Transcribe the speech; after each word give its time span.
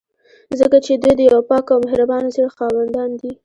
ځکه 0.59 0.77
چې 0.85 0.91
دوی 1.01 1.13
د 1.17 1.21
یو 1.31 1.39
پاک 1.49 1.65
او 1.73 1.77
مهربانه 1.87 2.27
زړه 2.35 2.49
خاوندان 2.57 3.09
دي. 3.21 3.31